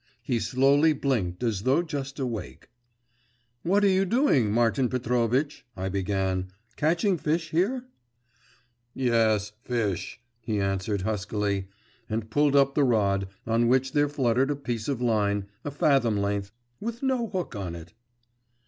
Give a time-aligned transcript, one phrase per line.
[0.23, 2.71] He slowly blinked as though just awake.
[3.61, 7.85] 'What are you doing, Martin Petrovitch,' I began, 'catching fish here?'
[8.95, 9.51] 'Yes…
[9.61, 11.67] fish,' he answered huskily,
[12.09, 16.17] and pulled up the rod, on which there fluttered a piece of line, a fathom
[16.17, 17.93] length, with no hook on it.